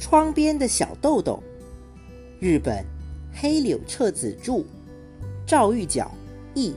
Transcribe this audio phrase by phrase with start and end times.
[0.00, 1.40] 窗边的小豆豆，
[2.40, 2.82] 日本
[3.32, 4.64] 黑柳彻子著，
[5.46, 6.10] 赵玉角
[6.54, 6.74] 译。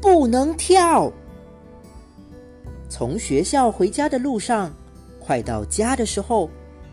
[0.00, 1.12] 不能跳。
[2.88, 4.72] 从学校回家的路上，
[5.18, 6.48] 快到家的时候，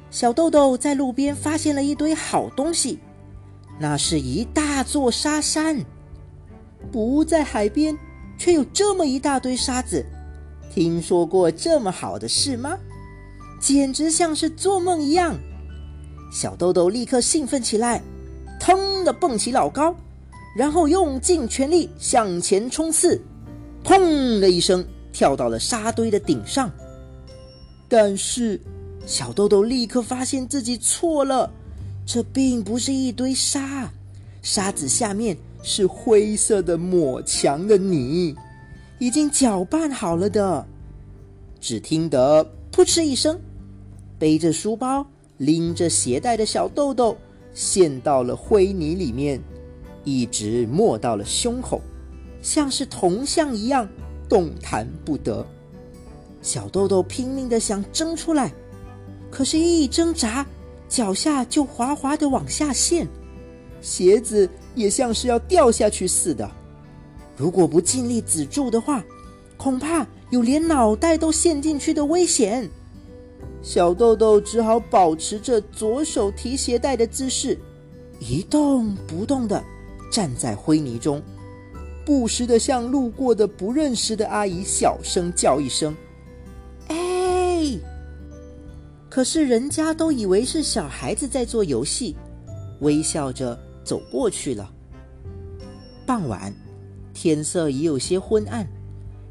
[0.10, 3.00] 小豆豆在路边发现了一堆好东西，
[3.80, 5.78] 那是一大座沙山。
[6.92, 7.98] 不在海边，
[8.38, 10.06] 却有这么一大堆沙子，
[10.74, 12.78] 听说过这么好的事吗？
[13.60, 15.36] 简直像是做梦一样。
[16.32, 18.02] 小豆豆立刻兴奋起来，
[18.60, 19.96] 腾的蹦起老高。
[20.56, 23.22] 然后用尽全力向前冲刺，
[23.84, 24.84] 砰的一声
[25.14, 26.72] 跳到了沙堆的顶上。
[27.88, 28.60] 但是
[29.06, 31.48] 小豆豆立刻发现自己错了，
[32.08, 33.88] 这并不是一堆沙，
[34.42, 38.36] 沙子下面是灰色的抹墙的泥，
[38.98, 40.66] 已经搅拌好了的。
[41.62, 43.40] 只听得扑哧一声，
[44.20, 45.06] 背着书包、
[45.38, 47.18] 拎着鞋带的小豆豆
[47.54, 49.42] 陷到了灰泥里面。
[50.04, 51.82] 一直没到了胸口，
[52.42, 53.86] 像是铜像一样
[54.30, 55.46] 动弹不得。
[56.42, 58.54] 小豆豆拼命的想挣出来，
[59.30, 60.46] 可是，一挣扎，
[60.88, 63.06] 脚下就滑滑的往下陷，
[63.82, 66.50] 鞋子也像是要掉下去似的。
[67.36, 69.04] 如果不尽力止住的话，
[69.58, 72.70] 恐怕有连脑袋都陷进去的危险。
[73.68, 77.60] 小豆豆只好保持着左手提鞋带的姿势，
[78.18, 79.62] 一动不动的。
[80.10, 81.22] 站在灰泥中，
[82.06, 85.94] 不时的向路过的不认识的阿姨小声叫一声
[86.88, 87.78] ：“哎！”
[89.12, 92.16] 可是人家都以为是小孩子在做游戏，
[92.80, 94.72] 微笑着走过去了。
[96.06, 96.56] 傍晚，
[97.14, 98.66] 天色已有些昏暗，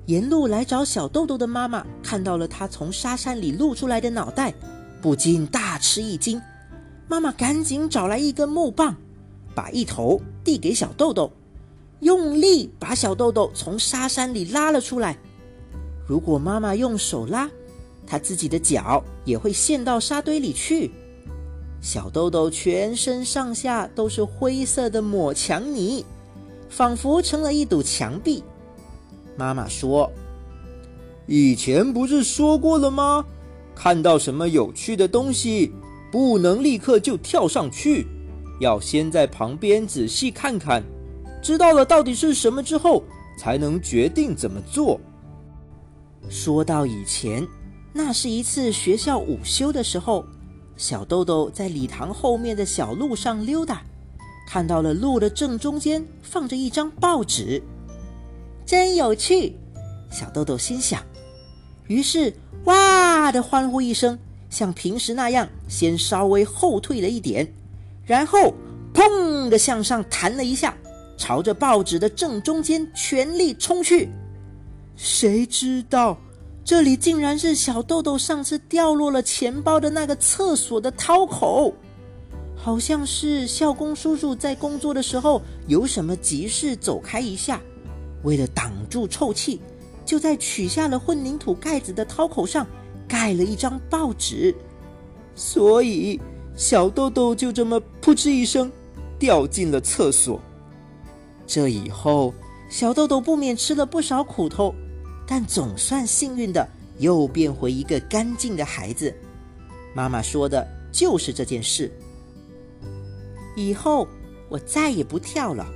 [0.07, 4.55] 沿路来找小豆豆的妈妈看到了他从沙山里露出来的脑袋，
[5.03, 6.41] 不禁大吃一惊。
[7.09, 8.97] 妈妈赶紧找来一根木棒。
[9.55, 11.33] 把一头递给小豆豆，
[12.01, 15.17] 用力把小豆豆从沙山里拉了出来。
[16.07, 17.49] 如果妈妈用手拉，
[18.07, 20.91] 他自己的脚也会陷到沙堆里去。
[21.81, 26.05] 小豆豆全身上下都是灰色的抹墙泥，
[26.69, 28.45] 仿佛成了一堵墙壁。
[29.37, 30.11] 妈妈说
[31.27, 33.25] ：“以前不是说过了吗？
[33.75, 35.73] 看到什么有趣的东西，
[36.11, 38.07] 不能立刻就跳上去。”
[38.59, 40.83] 要先在旁边仔细看看，
[41.43, 43.05] 知道了到底是什么之后，
[43.39, 44.99] 才能决定怎么做。
[46.31, 47.47] 说到以前，
[47.93, 50.25] 那是一次学校午休的时候，
[50.75, 53.83] 小豆豆在礼堂后面的小路上溜达，
[54.49, 57.63] 看到了路的正中间放着一张报纸，
[58.67, 59.57] 真有趣，
[60.11, 61.01] 小豆豆心想。
[61.87, 62.35] 于是
[62.65, 64.19] 哇的欢呼一声，
[64.51, 67.47] 像平时那样，先稍微后退了一点。
[68.05, 68.53] 然后，
[68.93, 70.77] 砰的向上弹了一下，
[71.17, 74.09] 朝着报纸的正中间全力冲去。
[74.97, 76.19] 谁知道，
[76.65, 81.73] 这里竟然是小豆豆上次掉落了钱包的那个厕所的掏口，
[82.57, 87.61] 好像是校工叔叔在工作的时候有什么急事走开一下，
[88.23, 89.61] 为了挡住臭气，
[90.05, 92.67] 就在取下了混凝土盖子的掏口上
[93.07, 94.55] 盖了一张报纸，
[95.35, 96.21] 所以。
[96.59, 98.73] 小豆豆就这么扑哧一声
[99.19, 100.41] 掉进了厕所。
[101.47, 102.33] 这以后，
[102.71, 104.75] 小豆豆不免吃了不少苦头，
[105.27, 106.67] 但总算幸运的
[106.97, 109.15] 又变回一个干净的孩子。
[109.95, 111.93] 妈妈说的就是这件事。
[113.55, 114.09] 以后
[114.49, 115.67] 我再也不跳了。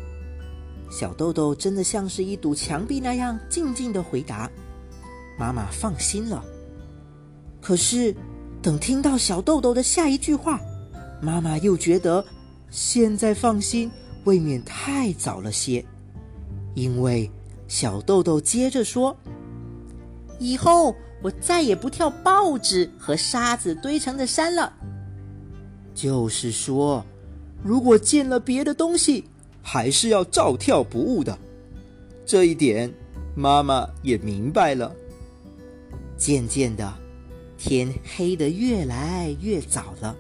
[0.91, 4.51] 小豆豆真的像是一堵墙壁那样静静的回答。
[5.39, 6.45] 妈妈放心了。
[7.61, 8.15] 可是，
[8.61, 10.61] 等听到小豆豆的下一句话。
[11.23, 12.25] 妈妈又觉得，
[12.71, 13.91] 现在放心
[14.25, 15.85] 未免太早了些，
[16.75, 17.31] 因为
[17.69, 19.17] 小豆豆接着说
[20.41, 24.73] ：“以后我再也不跳报纸和沙子堆成的山了。
[25.95, 27.05] 就是说，
[27.63, 29.27] 如果见了别的东西，
[29.63, 31.39] 还是要照跳不误的。
[32.25, 32.93] 这一点，
[33.35, 34.95] 妈妈也明白了。
[36.17, 36.93] 渐渐的，
[37.59, 40.17] 天黑得越来越早了。”